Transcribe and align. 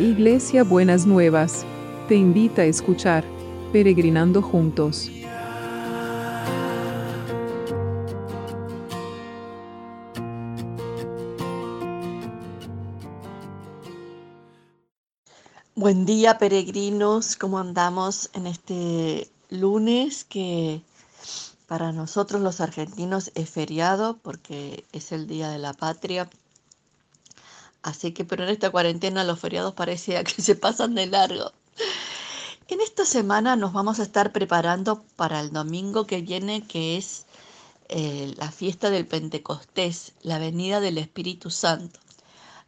Iglesia 0.00 0.64
Buenas 0.64 1.04
Nuevas, 1.04 1.66
te 2.08 2.14
invita 2.14 2.62
a 2.62 2.64
escuchar 2.64 3.22
Peregrinando 3.70 4.40
Juntos. 4.40 5.10
Buen 15.74 16.06
día 16.06 16.38
peregrinos, 16.38 17.36
¿cómo 17.36 17.58
andamos 17.58 18.30
en 18.32 18.46
este 18.46 19.30
lunes 19.50 20.24
que 20.24 20.80
para 21.66 21.92
nosotros 21.92 22.40
los 22.40 22.62
argentinos 22.62 23.32
es 23.34 23.50
feriado 23.50 24.16
porque 24.22 24.82
es 24.92 25.12
el 25.12 25.26
Día 25.26 25.50
de 25.50 25.58
la 25.58 25.74
Patria? 25.74 26.30
Así 27.82 28.12
que, 28.12 28.24
pero 28.24 28.44
en 28.44 28.50
esta 28.50 28.70
cuarentena 28.70 29.24
los 29.24 29.40
feriados 29.40 29.74
parecía 29.74 30.24
que 30.24 30.42
se 30.42 30.54
pasan 30.54 30.94
de 30.94 31.06
largo. 31.06 31.52
En 32.68 32.80
esta 32.80 33.04
semana 33.04 33.56
nos 33.56 33.72
vamos 33.72 33.98
a 33.98 34.04
estar 34.04 34.32
preparando 34.32 35.02
para 35.16 35.40
el 35.40 35.50
domingo 35.50 36.06
que 36.06 36.20
viene, 36.20 36.66
que 36.66 36.96
es 36.96 37.26
eh, 37.88 38.32
la 38.36 38.52
fiesta 38.52 38.90
del 38.90 39.08
Pentecostés, 39.08 40.12
la 40.22 40.38
venida 40.38 40.78
del 40.78 40.98
Espíritu 40.98 41.50
Santo. 41.50 41.98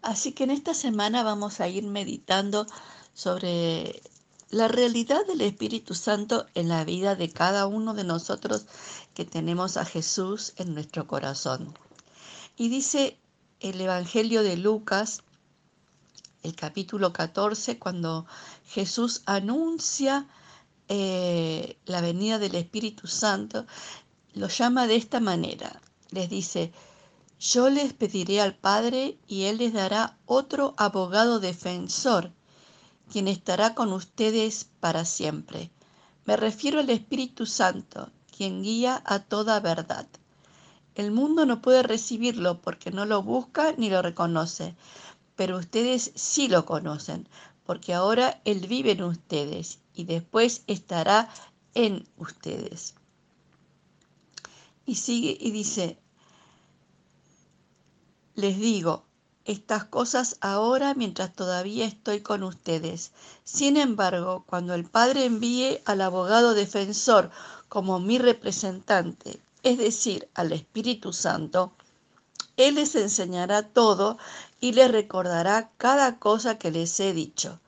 Así 0.03 0.33
que 0.33 0.43
en 0.45 0.51
esta 0.51 0.75
semana 0.75 1.23
vamos 1.23 1.61
a 1.61 1.69
ir 1.69 1.85
meditando 1.85 2.67
sobre 3.15 4.03
la 4.51 4.67
realidad 4.67 5.25
del 5.27 5.41
Espíritu 5.43 5.95
Santo 5.95 6.47
en 6.55 6.69
la 6.69 6.85
vida 6.85 7.15
de 7.15 7.31
cada 7.31 7.67
uno 7.67 7.95
de 7.95 8.03
nosotros 8.03 8.67
que 9.15 9.25
tenemos 9.25 9.77
a 9.77 9.85
Jesús 9.85 10.55
en 10.57 10.75
nuestro 10.75 11.07
corazón. 11.07 11.73
Y 12.57 12.69
dice 12.69 13.17
el 13.63 13.81
Evangelio 13.81 14.43
de 14.43 14.57
Lucas, 14.57 15.23
el 16.43 16.57
capítulo 16.57 17.13
14, 17.13 17.79
cuando 17.79 18.27
Jesús 18.67 19.23
anuncia 19.25 20.27
eh, 20.89 21.77
la 21.87 22.01
venida 22.01 22.41
del 22.41 22.57
Espíritu 22.57 23.07
Santo, 23.07 23.65
lo 24.35 24.49
llama 24.49 24.89
de 24.89 24.97
esta 24.97 25.21
manera. 25.21 25.81
Les 26.11 26.29
dice, 26.29 26.73
yo 27.39 27.71
les 27.71 27.93
pediré 27.93 28.41
al 28.41 28.57
Padre 28.57 29.17
y 29.29 29.45
Él 29.45 29.59
les 29.59 29.73
dará 29.73 30.19
otro 30.27 30.75
abogado 30.77 31.39
defensor, 31.39 32.33
quien 33.13 33.29
estará 33.29 33.77
con 33.77 33.93
ustedes 33.93 34.67
para 34.81 35.05
siempre. 35.05 35.71
Me 36.25 36.37
refiero 36.37 36.81
al 36.81 36.91
Espíritu 36.91 37.47
Santo, 37.47 38.11
quien 38.37 38.63
guía 38.65 39.01
a 39.05 39.21
toda 39.21 39.61
verdad. 39.61 40.09
El 40.95 41.11
mundo 41.11 41.47
no 41.47 41.63
puede 41.63 41.83
recibirlo 41.83 42.61
porque 42.61 42.91
no 42.91 43.07
lo 43.07 43.23
busca 43.23 43.73
ni 43.79 43.89
lo 43.89 44.03
reconoce, 44.03 44.75
pero 45.37 45.59
ustedes 45.59 46.13
sí 46.15 46.49
lo 46.49 46.67
conocen, 46.67 47.29
porque 47.65 47.95
ahora 47.95 48.41
Él 48.45 48.67
vive 48.67 48.93
en 48.93 49.05
ustedes 49.05 49.79
y 49.95 50.05
después 50.05 50.63
estará 50.67 51.31
en 51.75 52.07
ustedes. 52.19 52.95
Y 54.85 54.97
sigue 54.97 55.39
y 55.41 55.51
dice, 55.51 55.99
les 58.35 58.59
digo 58.59 59.05
estas 59.45 59.85
cosas 59.85 60.37
ahora 60.41 60.95
mientras 60.95 61.33
todavía 61.33 61.85
estoy 61.85 62.21
con 62.21 62.43
ustedes. 62.43 63.13
Sin 63.45 63.77
embargo, 63.77 64.45
cuando 64.47 64.75
el 64.75 64.85
Padre 64.85 65.25
envíe 65.25 65.81
al 65.85 66.01
abogado 66.01 66.55
defensor 66.55 67.31
como 67.69 67.99
mi 67.99 68.19
representante, 68.19 69.41
es 69.63 69.79
decir, 69.79 70.29
al 70.35 70.53
Espíritu 70.53 71.13
Santo, 71.13 71.73
Él 72.57 72.77
les 72.77 72.95
enseñará 72.95 73.63
todo 73.63 74.19
y 74.61 74.73
les 74.73 74.91
recordará 74.91 75.71
cada 75.77 76.19
cosa 76.19 76.59
que 76.59 76.71
les 76.71 76.99
he 77.01 77.13
dicho. 77.13 77.61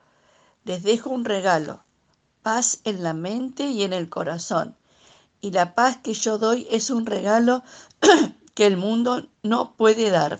Les 0.65 0.83
dejo 0.83 1.11
un 1.11 1.25
regalo, 1.25 1.85
paz 2.43 2.81
en 2.85 3.03
la 3.03 3.15
mente 3.15 3.67
y 3.67 3.83
en 3.83 3.93
el 3.93 4.09
corazón. 4.09 4.77
Y 5.41 5.51
la 5.51 5.75
paz 5.75 5.99
que 5.99 6.15
yo 6.15 6.39
doy 6.39 6.67
es 6.71 6.91
un 6.91 7.07
regalo 7.07 7.63
que 8.55 8.67
el 8.67 8.77
mundo 8.77 9.27
no 9.43 9.75
puede 9.75 10.11
dar. 10.11 10.39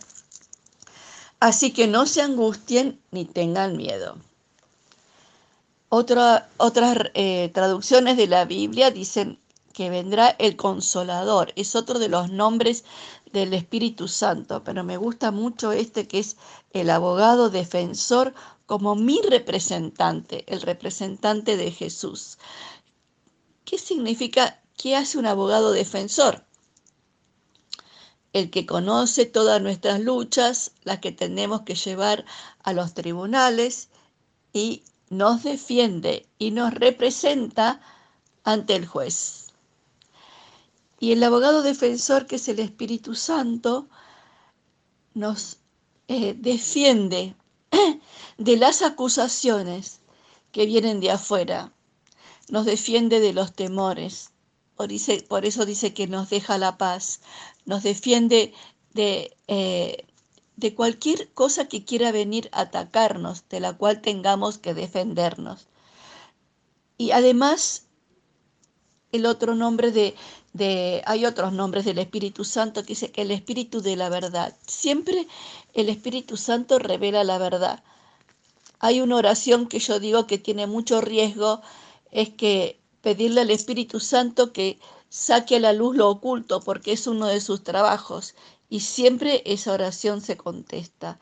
Así 1.41 1.73
que 1.73 1.87
no 1.87 2.07
se 2.07 2.23
angustien 2.23 3.01
ni 3.11 3.27
tengan 3.27 3.77
miedo. 3.77 4.17
otras 5.89 6.43
eh, 7.15 7.51
traducciones 7.53 8.17
de 8.17 8.27
la 8.27 8.45
Biblia 8.45 8.91
dicen 8.91 9.39
que 9.75 9.91
vendrá 9.91 10.29
el 10.39 10.57
consolador. 10.57 11.53
Es 11.57 11.77
otro 11.77 11.99
de 11.99 12.09
los 12.09 12.31
nombres 12.31 12.85
del 13.33 13.53
Espíritu 13.53 14.09
Santo, 14.09 14.65
pero 14.65 14.85
me 14.85 14.97
gusta 14.97 15.33
mucho 15.33 15.73
este 15.73 16.09
que 16.09 16.21
es 16.21 16.37
el 16.73 16.89
abogado 16.89 17.51
defensor 17.51 18.33
como 18.65 18.95
mi 18.95 19.21
representante, 19.21 20.45
el 20.47 20.63
representante 20.63 21.59
de 21.59 21.71
Jesús. 21.71 22.39
¿Qué 23.65 23.77
significa? 23.77 24.63
¿Qué 24.77 24.97
hace 24.97 25.19
un 25.19 25.27
abogado 25.27 25.73
defensor? 25.73 26.47
El 28.33 28.51
que 28.51 28.67
conoce 28.67 29.27
todas 29.27 29.61
nuestras 29.61 30.01
luchas, 30.01 30.73
las 30.83 31.01
que 31.01 31.13
tenemos 31.13 31.63
que 31.63 31.75
llevar 31.75 32.25
a 32.63 32.73
los 32.73 32.95
tribunales 32.95 33.89
y 34.53 34.85
nos 35.11 35.43
defiende 35.43 36.29
y 36.39 36.53
nos 36.53 36.73
representa 36.75 37.81
ante 38.45 38.77
el 38.77 38.87
juez. 38.87 39.44
Y 41.05 41.13
el 41.13 41.23
abogado 41.23 41.63
defensor, 41.63 42.27
que 42.27 42.37
es 42.37 42.49
el 42.49 42.61
Espíritu 42.61 43.15
Santo, 43.15 43.91
nos 45.13 45.59
eh, 46.09 46.33
defiende 46.33 47.37
de 48.39 48.57
las 48.57 48.81
acusaciones 48.81 50.01
que 50.51 50.65
vienen 50.65 51.01
de 51.01 51.11
afuera, 51.11 51.75
nos 52.49 52.65
defiende 52.65 53.21
de 53.21 53.35
los 53.35 53.53
temores. 53.53 54.31
Por, 54.77 55.45
eso 55.45 55.67
dice 55.67 55.93
que 55.93 56.07
nos 56.07 56.31
deja 56.31 56.57
la 56.57 56.79
paz, 56.79 57.21
nos 57.67 57.83
defiende 57.83 58.55
de, 58.95 59.37
eh, 59.47 60.07
de 60.57 60.75
cualquier 60.75 61.31
cosa 61.35 61.69
que 61.69 61.85
quiera 61.85 62.13
venir 62.13 62.49
a 62.51 62.63
atacarnos, 62.63 63.47
de 63.51 63.61
la 63.61 63.75
cual 63.75 64.01
tengamos 64.01 64.57
que 64.57 64.73
defendernos. 64.73 65.67
Y 66.97 67.11
además, 67.11 67.84
el 69.15 69.27
otro 69.27 69.55
nombre 69.55 69.93
de, 69.93 71.03
hay 71.07 71.25
otros 71.25 71.53
nombres 71.53 71.85
del 71.85 71.99
Espíritu 71.99 72.45
Santo 72.45 72.83
que 72.83 72.89
dice 72.89 73.13
el 73.15 73.31
Espíritu 73.31 73.81
de 73.81 73.95
la 73.95 74.09
verdad. 74.09 74.57
Siempre 74.67 75.29
el 75.73 75.89
Espíritu 75.89 76.37
Santo 76.37 76.81
revela 76.81 77.23
la 77.23 77.39
verdad. 77.39 77.85
Hay 78.81 79.01
una 79.01 79.17
oración 79.17 79.69
que 79.69 79.79
yo 79.79 80.01
digo 80.01 80.27
que 80.27 80.39
tiene 80.39 80.67
mucho 80.67 81.01
riesgo, 81.01 81.63
es 82.11 82.31
que 82.31 82.81
pedirle 83.03 83.43
al 83.43 83.51
Espíritu 83.51 84.01
Santo 84.01 84.53
que 84.53 84.79
saque 85.09 85.57
a 85.57 85.61
la 85.61 85.73
luz 85.73 85.97
lo 85.97 86.11
oculto, 86.11 86.61
porque 86.61 86.93
es 86.93 87.07
uno 87.07 87.27
de 87.29 87.41
sus 87.41 87.63
trabajos, 87.63 88.35
y 88.69 88.81
siempre 88.81 89.43
esa 89.47 89.73
oración 89.73 90.23
se 90.23 90.37
contesta. 90.37 91.21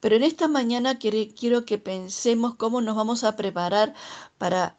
Pero 0.00 0.16
en 0.16 0.24
esta 0.24 0.48
mañana 0.48 0.98
quiero 0.98 1.64
que 1.64 1.78
pensemos 1.78 2.56
cómo 2.56 2.80
nos 2.80 2.96
vamos 2.96 3.22
a 3.22 3.36
preparar 3.36 3.94
para 4.38 4.76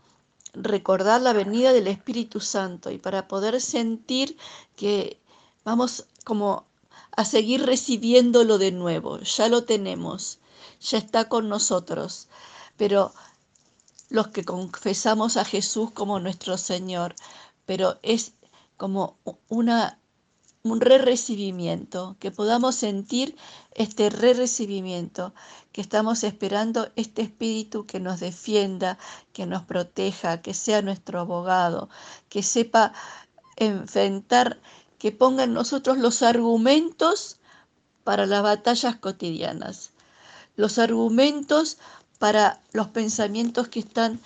recordar 0.53 1.21
la 1.21 1.33
venida 1.33 1.73
del 1.73 1.87
Espíritu 1.87 2.39
Santo 2.39 2.91
y 2.91 2.97
para 2.97 3.27
poder 3.27 3.61
sentir 3.61 4.37
que 4.75 5.19
vamos 5.63 6.05
como 6.25 6.65
a 7.11 7.25
seguir 7.25 7.65
recibiéndolo 7.65 8.57
de 8.57 8.71
nuevo. 8.71 9.19
Ya 9.19 9.47
lo 9.49 9.63
tenemos, 9.63 10.39
ya 10.79 10.97
está 10.97 11.27
con 11.29 11.49
nosotros, 11.49 12.27
pero 12.77 13.13
los 14.09 14.29
que 14.29 14.43
confesamos 14.43 15.37
a 15.37 15.45
Jesús 15.45 15.91
como 15.91 16.19
nuestro 16.19 16.57
Señor, 16.57 17.15
pero 17.65 17.99
es 18.01 18.33
como 18.77 19.17
una 19.49 19.98
un 20.71 20.81
re-recibimiento, 20.81 22.15
que 22.19 22.31
podamos 22.31 22.75
sentir 22.75 23.35
este 23.73 24.09
re-recibimiento, 24.09 25.33
que 25.71 25.81
estamos 25.81 26.23
esperando 26.23 26.91
este 26.95 27.21
espíritu 27.21 27.85
que 27.85 27.99
nos 27.99 28.19
defienda, 28.19 28.97
que 29.33 29.45
nos 29.45 29.63
proteja, 29.63 30.41
que 30.41 30.53
sea 30.53 30.81
nuestro 30.81 31.19
abogado, 31.19 31.89
que 32.29 32.43
sepa 32.43 32.93
enfrentar, 33.57 34.59
que 34.97 35.11
ponga 35.11 35.43
en 35.43 35.53
nosotros 35.53 35.97
los 35.97 36.21
argumentos 36.23 37.37
para 38.03 38.25
las 38.25 38.43
batallas 38.43 38.95
cotidianas, 38.95 39.91
los 40.55 40.79
argumentos 40.79 41.77
para 42.17 42.61
los 42.73 42.87
pensamientos 42.87 43.67
que 43.69 43.79
están 43.79 44.19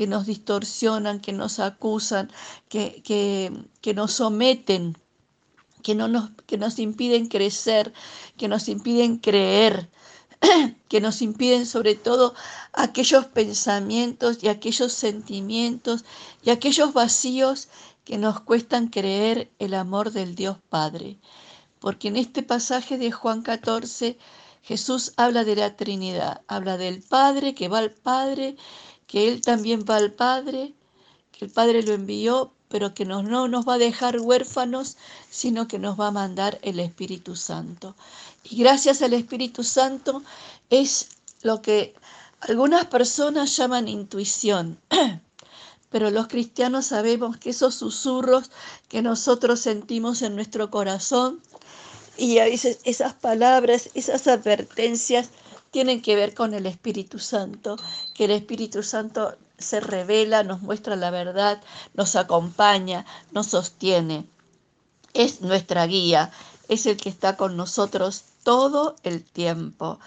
que 0.00 0.06
nos 0.06 0.24
distorsionan, 0.24 1.20
que 1.20 1.32
nos 1.34 1.58
acusan, 1.58 2.30
que, 2.70 3.02
que, 3.02 3.52
que 3.82 3.92
nos 3.92 4.12
someten 4.12 4.96
que, 5.80 5.94
no 5.94 6.08
nos, 6.08 6.30
que 6.46 6.58
nos 6.58 6.78
impiden 6.78 7.26
crecer, 7.26 7.92
que 8.36 8.48
nos 8.48 8.68
impiden 8.68 9.18
creer, 9.18 9.90
que 10.88 11.00
nos 11.00 11.22
impiden 11.22 11.66
sobre 11.66 11.94
todo 11.94 12.34
aquellos 12.72 13.26
pensamientos 13.26 14.42
y 14.42 14.48
aquellos 14.48 14.92
sentimientos 14.92 16.04
y 16.42 16.50
aquellos 16.50 16.92
vacíos 16.92 17.68
que 18.04 18.18
nos 18.18 18.40
cuestan 18.40 18.88
creer 18.88 19.50
el 19.58 19.74
amor 19.74 20.12
del 20.12 20.34
Dios 20.34 20.56
Padre. 20.68 21.18
Porque 21.78 22.08
en 22.08 22.16
este 22.16 22.42
pasaje 22.42 22.98
de 22.98 23.12
Juan 23.12 23.42
14 23.42 24.18
Jesús 24.62 25.12
habla 25.16 25.44
de 25.44 25.56
la 25.56 25.76
Trinidad, 25.76 26.42
habla 26.46 26.76
del 26.76 27.02
Padre 27.02 27.54
que 27.54 27.68
va 27.68 27.78
al 27.78 27.92
Padre, 27.92 28.56
que 29.06 29.28
Él 29.28 29.40
también 29.40 29.84
va 29.88 29.96
al 29.96 30.12
Padre, 30.12 30.74
que 31.32 31.46
el 31.46 31.50
Padre 31.50 31.82
lo 31.82 31.92
envió, 31.92 32.52
pero 32.70 32.94
que 32.94 33.04
no 33.04 33.22
nos 33.48 33.68
va 33.68 33.74
a 33.74 33.78
dejar 33.78 34.20
huérfanos, 34.20 34.96
sino 35.28 35.66
que 35.66 35.80
nos 35.80 35.98
va 35.98 36.06
a 36.06 36.12
mandar 36.12 36.60
el 36.62 36.78
Espíritu 36.78 37.34
Santo. 37.34 37.96
Y 38.44 38.58
gracias 38.58 39.02
al 39.02 39.12
Espíritu 39.12 39.64
Santo 39.64 40.22
es 40.70 41.08
lo 41.42 41.60
que 41.62 41.94
algunas 42.40 42.86
personas 42.86 43.56
llaman 43.56 43.88
intuición. 43.88 44.78
Pero 45.90 46.12
los 46.12 46.28
cristianos 46.28 46.86
sabemos 46.86 47.36
que 47.36 47.50
esos 47.50 47.74
susurros 47.74 48.52
que 48.88 49.02
nosotros 49.02 49.58
sentimos 49.58 50.22
en 50.22 50.36
nuestro 50.36 50.70
corazón 50.70 51.40
y 52.16 52.38
a 52.38 52.44
veces 52.44 52.78
esas 52.84 53.14
palabras, 53.14 53.90
esas 53.94 54.28
advertencias 54.28 55.30
tienen 55.72 56.02
que 56.02 56.14
ver 56.14 56.34
con 56.34 56.54
el 56.54 56.66
Espíritu 56.66 57.18
Santo, 57.18 57.76
que 58.20 58.26
el 58.26 58.32
Espíritu 58.32 58.82
Santo 58.82 59.38
se 59.56 59.80
revela, 59.80 60.42
nos 60.42 60.60
muestra 60.60 60.94
la 60.94 61.10
verdad, 61.10 61.62
nos 61.94 62.16
acompaña, 62.16 63.06
nos 63.32 63.46
sostiene. 63.46 64.26
Es 65.14 65.40
nuestra 65.40 65.86
guía, 65.86 66.30
es 66.68 66.84
el 66.84 66.98
que 66.98 67.08
está 67.08 67.38
con 67.38 67.56
nosotros 67.56 68.24
todo 68.42 68.94
el 69.04 69.24
tiempo 69.24 70.00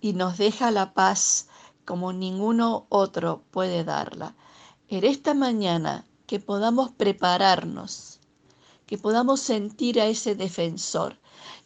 y 0.00 0.14
nos 0.14 0.38
deja 0.38 0.70
la 0.70 0.94
paz 0.94 1.48
como 1.84 2.14
ninguno 2.14 2.86
otro 2.88 3.42
puede 3.50 3.84
darla. 3.84 4.34
En 4.88 5.04
esta 5.04 5.34
mañana 5.34 6.06
que 6.26 6.40
podamos 6.40 6.90
prepararnos, 6.92 8.17
que 8.88 8.96
podamos 8.96 9.40
sentir 9.40 10.00
a 10.00 10.06
ese 10.06 10.34
defensor, 10.34 11.18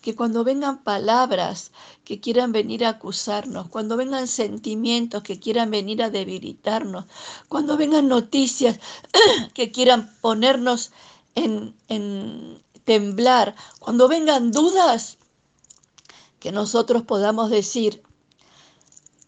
que 0.03 0.17
cuando 0.17 0.43
vengan 0.43 0.83
palabras 0.83 1.71
que 2.05 2.21
quieran 2.21 2.51
venir 2.51 2.85
a 2.85 2.91
acusarnos, 2.91 3.69
cuando 3.69 3.97
vengan 3.97 4.27
sentimientos 4.27 5.23
que 5.23 5.39
quieran 5.39 5.71
venir 5.71 6.03
a 6.03 6.11
debilitarnos, 6.11 7.05
cuando 7.49 7.77
vengan 7.77 8.09
noticias 8.09 8.81
que 9.55 9.71
quieran 9.71 10.13
ponernos 10.21 10.91
en, 11.37 11.77
en 11.87 12.61
temblar, 12.83 13.55
cuando 13.79 14.09
vengan 14.09 14.51
dudas, 14.51 15.17
que 16.41 16.51
nosotros 16.51 17.05
podamos 17.05 17.51
decir, 17.51 18.03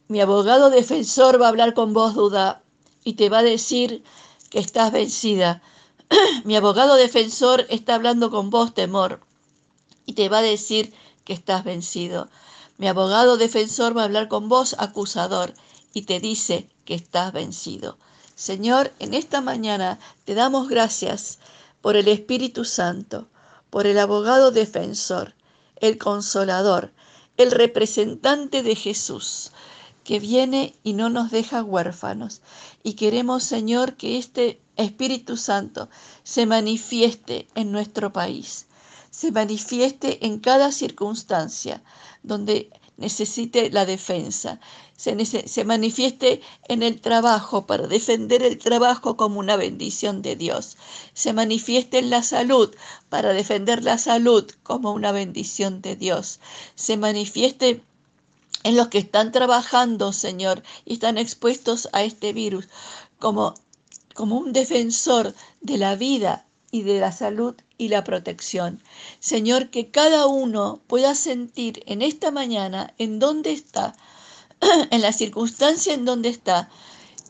mi 0.09 0.21
abogado 0.21 0.69
defensor 0.69 1.41
va 1.41 1.47
a 1.47 1.51
hablar 1.51 1.75
con 1.75 1.93
vos, 1.93 2.15
duda, 2.15 2.61
y 3.05 3.13
te 3.13 3.29
va 3.29 3.39
a 3.39 3.45
decir 3.45 4.03
que 4.51 4.59
estás 4.59 4.91
vencida. 4.91 5.63
Mi 6.45 6.57
abogado 6.57 6.97
defensor 6.97 7.67
está 7.71 7.95
hablando 7.95 8.31
con 8.31 8.51
vos, 8.51 8.75
temor, 8.75 9.21
y 10.07 10.15
te 10.15 10.29
va 10.29 10.39
a 10.39 10.43
decir 10.43 10.93
que 11.25 11.33
estás 11.33 11.65
vencido. 11.65 12.29
Mi 12.77 12.89
abogado 12.89 13.37
defensor 13.37 13.97
va 13.97 14.03
a 14.03 14.05
hablar 14.05 14.29
con 14.29 14.49
vos, 14.49 14.77
acusador, 14.79 15.55
y 15.93 16.03
te 16.03 16.21
dice 16.21 16.69
que 16.85 16.95
estás 16.95 17.33
vencido. 17.33 17.99
Señor, 18.35 18.93
en 18.99 19.15
esta 19.15 19.41
mañana 19.41 19.99
te 20.25 20.35
damos 20.35 20.69
gracias 20.69 21.39
por 21.81 21.97
el 21.97 22.09
Espíritu 22.09 22.65
Santo, 22.65 23.29
por 23.71 23.87
el 23.87 23.99
abogado 23.99 24.51
defensor, 24.51 25.35
el 25.77 25.99
consolador, 25.99 26.93
el 27.37 27.51
representante 27.51 28.63
de 28.63 28.75
Jesús 28.75 29.53
que 30.05 30.21
viene 30.21 30.75
y 30.85 30.93
no 30.93 31.09
nos 31.09 31.31
deja 31.31 31.65
huérfanos. 31.65 32.43
Y 32.83 32.93
queremos, 32.95 33.43
Señor, 33.43 33.97
que 33.97 34.19
este 34.19 34.61
Espíritu 34.77 35.37
Santo 35.37 35.89
se 36.23 36.47
manifieste 36.47 37.49
en 37.55 37.73
nuestro 37.73 38.13
país, 38.13 38.67
se 39.11 39.33
manifieste 39.33 40.27
en 40.27 40.39
cada 40.39 40.71
circunstancia 40.73 41.83
donde 42.23 42.71
necesite 42.97 43.71
la 43.71 43.87
defensa, 43.87 44.61
se, 44.97 45.25
se, 45.25 45.65
manifieste 45.65 46.41
en 46.69 46.83
el 46.83 47.01
trabajo 47.01 47.67
para 47.67 47.89
defender 47.89 48.43
el 48.43 48.59
trabajo 48.59 49.17
como 49.17 49.41
una 49.41 49.57
bendición 49.57 50.23
de 50.23 50.37
Dios, 50.37 50.77
se 51.13 51.33
manifieste 51.33 51.99
en 51.99 52.11
la 52.11 52.23
salud 52.23 52.75
para 53.09 53.33
defender 53.33 53.83
la 53.83 53.99
salud 53.99 54.49
como 54.63 54.93
una 54.93 55.11
bendición 55.11 55.83
de 55.83 55.97
Dios, 55.97 56.39
se 56.77 56.97
manifieste 56.97 57.83
en 58.65 58.77
los 58.77 58.89
que 58.89 58.99
están 58.99 59.31
trabajando, 59.31 60.13
Señor, 60.13 60.63
y 60.85 60.95
están 60.95 61.19
expuestos 61.19 61.89
a 61.93 62.03
este 62.03 62.33
virus, 62.33 62.69
como, 63.19 63.55
como 64.15 64.39
un 64.39 64.53
defensor 64.53 65.35
de 65.61 65.79
la 65.79 65.95
vida 65.95 66.47
y 66.71 66.83
de 66.83 66.99
la 66.99 67.13
salud 67.13 67.55
y 67.79 67.89
la 67.89 68.03
protección. 68.03 68.83
Señor, 69.21 69.71
que 69.71 69.91
cada 69.91 70.27
uno 70.27 70.81
pueda 70.87 71.15
sentir 71.15 71.83
en 71.87 72.03
esta 72.03 72.31
mañana 72.31 72.95
en 72.99 73.19
dónde 73.19 73.53
está, 73.53 73.95
en 74.91 75.01
la 75.03 75.13
circunstancia 75.13 75.95
en 75.95 76.05
donde 76.05 76.31
está 76.31 76.71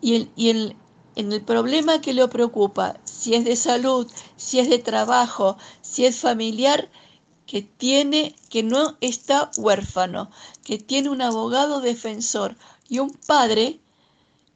y, 0.00 0.14
el, 0.14 0.30
y 0.36 0.50
el, 0.50 0.76
en 1.16 1.32
el 1.32 1.42
problema 1.42 2.00
que 2.00 2.12
le 2.12 2.26
preocupa, 2.28 2.96
si 3.04 3.34
es 3.34 3.44
de 3.44 3.56
salud, 3.56 4.10
si 4.36 4.60
es 4.60 4.70
de 4.70 4.78
trabajo, 4.78 5.56
si 5.82 6.06
es 6.06 6.20
familiar, 6.20 6.88
que 7.46 7.62
tiene, 7.62 8.34
que 8.48 8.62
no 8.62 8.96
está 9.00 9.50
huérfano, 9.56 10.30
que 10.64 10.78
tiene 10.78 11.10
un 11.10 11.22
abogado 11.22 11.80
defensor 11.80 12.56
y 12.88 12.98
un 12.98 13.10
padre 13.10 13.78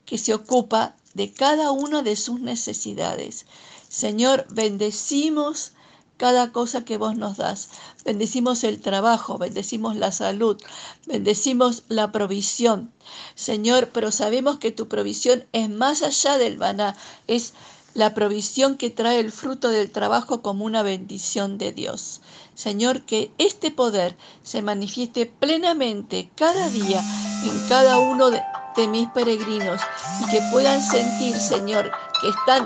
que 0.05 0.19
se 0.19 0.35
ocupa 0.35 0.97
de 1.15 1.33
cada 1.33 1.71
una 1.71 2.03
de 2.03 2.17
sus 2.17 2.41
necesidades. 2.41 3.47
Señor, 3.89 4.47
bendecimos 4.51 5.73
cada 6.17 6.53
cosa 6.53 6.85
que 6.85 6.99
vos 6.99 7.17
nos 7.17 7.37
das. 7.37 7.71
Bendecimos 8.05 8.65
el 8.65 8.81
trabajo, 8.81 9.39
bendecimos 9.39 9.97
la 9.97 10.13
salud, 10.13 10.61
bendecimos 11.07 11.85
la 11.89 12.13
provisión. 12.13 12.93
Señor, 13.35 13.91
pero 13.93 14.11
sabemos 14.11 14.59
que 14.59 14.73
tu 14.73 14.89
provisión 14.89 15.47
es 15.53 15.71
más 15.71 16.03
allá 16.03 16.37
del 16.37 16.59
maná, 16.59 16.97
es 17.27 17.55
la 17.95 18.15
provisión 18.15 18.77
que 18.77 18.91
trae 18.91 19.21
el 19.21 19.33
fruto 19.33 19.71
del 19.71 19.91
trabajo 19.91 20.43
como 20.43 20.65
una 20.65 20.83
bendición 20.83 21.57
de 21.57 21.73
Dios. 21.73 22.21
Señor, 22.59 23.03
que 23.03 23.31
este 23.39 23.71
poder 23.71 24.17
se 24.43 24.63
manifieste 24.63 25.27
plenamente 25.27 26.29
cada 26.35 26.69
día 26.71 27.01
en 27.45 27.69
cada 27.69 27.99
uno 28.01 28.33
de, 28.33 28.43
mis 28.89 29.09
peregrinos 29.11 29.81
y 30.21 30.29
que 30.29 30.43
puedan 30.51 30.83
sentir, 30.83 31.37
Señor, 31.37 31.93
que 32.21 32.29
están 32.31 32.65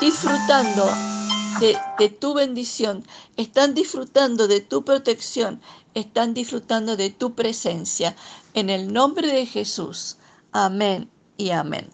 disfrutando 0.00 0.86
de, 1.60 1.76
de, 1.98 2.08
tu 2.08 2.32
bendición, 2.32 3.04
están 3.36 3.74
disfrutando 3.74 4.48
de 4.48 4.62
tu 4.62 4.86
protección, 4.86 5.60
están 5.92 6.32
disfrutando 6.32 6.96
de 6.96 7.10
tu 7.10 7.34
presencia. 7.34 8.16
En 8.54 8.70
el 8.70 8.90
nombre 8.90 9.28
de 9.28 9.44
Jesús. 9.44 10.16
Amén 10.50 11.10
y 11.36 11.50
amén. 11.50 11.90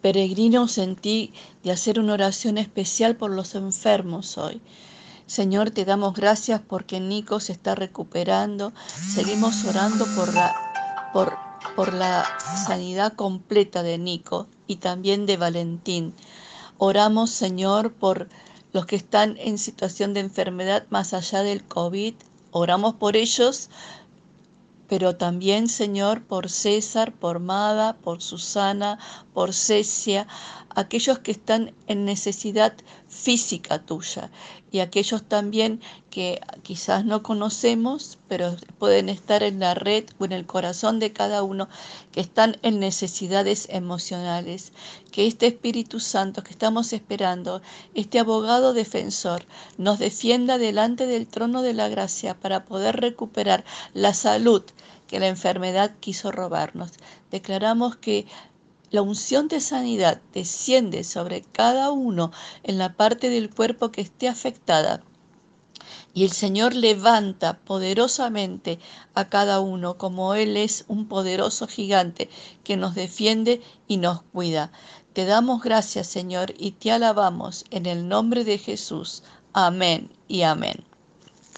Peregrino, 0.00 0.66
sentí 0.66 1.34
de 1.62 1.72
hacer 1.72 2.00
una 2.00 2.14
oración 2.14 2.56
especial 2.56 3.16
por 3.16 3.30
los 3.30 3.54
enfermos 3.54 4.38
hoy. 4.38 4.62
Señor, 5.30 5.70
te 5.70 5.84
damos 5.84 6.14
gracias 6.14 6.60
porque 6.60 6.98
Nico 6.98 7.38
se 7.38 7.52
está 7.52 7.76
recuperando. 7.76 8.72
Seguimos 9.14 9.64
orando 9.64 10.04
por 10.16 10.34
la, 10.34 10.52
por, 11.12 11.38
por 11.76 11.94
la 11.94 12.26
sanidad 12.66 13.12
completa 13.12 13.84
de 13.84 13.96
Nico 13.96 14.48
y 14.66 14.78
también 14.78 15.26
de 15.26 15.36
Valentín. 15.36 16.14
Oramos, 16.78 17.30
Señor, 17.30 17.92
por 17.92 18.28
los 18.72 18.86
que 18.86 18.96
están 18.96 19.36
en 19.38 19.58
situación 19.58 20.14
de 20.14 20.20
enfermedad 20.20 20.86
más 20.90 21.14
allá 21.14 21.44
del 21.44 21.62
COVID. 21.62 22.14
Oramos 22.50 22.94
por 22.94 23.14
ellos, 23.14 23.70
pero 24.88 25.14
también, 25.14 25.68
Señor, 25.68 26.24
por 26.24 26.50
César, 26.50 27.12
por 27.12 27.38
Mada, 27.38 27.92
por 27.92 28.20
Susana, 28.20 28.98
por 29.32 29.54
Cecia, 29.54 30.26
aquellos 30.74 31.18
que 31.18 31.32
están 31.32 31.72
en 31.86 32.04
necesidad 32.04 32.74
física 33.08 33.80
tuya 33.80 34.30
y 34.72 34.78
aquellos 34.80 35.24
también 35.24 35.80
que 36.10 36.40
quizás 36.62 37.04
no 37.04 37.22
conocemos, 37.22 38.18
pero 38.28 38.56
pueden 38.78 39.08
estar 39.08 39.42
en 39.42 39.60
la 39.60 39.74
red 39.74 40.04
o 40.18 40.24
en 40.24 40.32
el 40.32 40.46
corazón 40.46 40.98
de 41.00 41.12
cada 41.12 41.42
uno, 41.42 41.68
que 42.12 42.20
están 42.20 42.56
en 42.62 42.78
necesidades 42.78 43.66
emocionales. 43.70 44.72
Que 45.10 45.26
este 45.26 45.48
Espíritu 45.48 45.98
Santo 45.98 46.42
que 46.42 46.52
estamos 46.52 46.92
esperando, 46.92 47.62
este 47.94 48.20
abogado 48.20 48.72
defensor, 48.72 49.44
nos 49.76 49.98
defienda 49.98 50.58
delante 50.58 51.06
del 51.06 51.26
trono 51.26 51.62
de 51.62 51.74
la 51.74 51.88
gracia 51.88 52.38
para 52.38 52.64
poder 52.64 53.00
recuperar 53.00 53.64
la 53.92 54.14
salud 54.14 54.62
que 55.08 55.18
la 55.18 55.26
enfermedad 55.26 55.90
quiso 55.98 56.30
robarnos. 56.30 56.92
Declaramos 57.32 57.96
que 57.96 58.26
la 58.90 59.02
unción 59.02 59.48
de 59.48 59.60
sanidad 59.60 60.20
desciende 60.32 61.04
sobre 61.04 61.42
cada 61.42 61.90
uno 61.90 62.32
en 62.62 62.78
la 62.78 62.94
parte 62.94 63.30
del 63.30 63.50
cuerpo 63.50 63.90
que 63.90 64.00
esté 64.00 64.28
afectada. 64.28 65.02
Y 66.12 66.24
el 66.24 66.32
Señor 66.32 66.74
levanta 66.74 67.58
poderosamente 67.58 68.80
a 69.14 69.28
cada 69.28 69.60
uno, 69.60 69.96
como 69.96 70.34
Él 70.34 70.56
es 70.56 70.84
un 70.88 71.06
poderoso 71.06 71.68
gigante 71.68 72.28
que 72.64 72.76
nos 72.76 72.94
defiende 72.94 73.60
y 73.86 73.98
nos 73.98 74.22
cuida. 74.22 74.72
Te 75.12 75.24
damos 75.24 75.62
gracias, 75.62 76.08
Señor, 76.08 76.54
y 76.58 76.72
te 76.72 76.90
alabamos 76.90 77.64
en 77.70 77.86
el 77.86 78.08
nombre 78.08 78.44
de 78.44 78.58
Jesús. 78.58 79.22
Amén 79.52 80.10
y 80.28 80.42
amén. 80.42 80.89